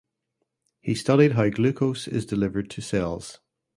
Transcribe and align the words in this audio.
He 0.79 0.95
studied 0.95 1.33
how 1.33 1.49
glucose 1.49 2.07
is 2.07 2.25
delivered 2.25 2.71
to 2.71 2.81
cells. 2.81 3.39